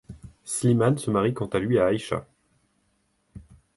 Slimane 0.45 0.97
se 0.97 1.11
marie 1.11 1.31
quant 1.35 1.45
à 1.45 1.59
lui 1.59 1.77
à 1.77 1.85
Aïcha. 1.85 2.25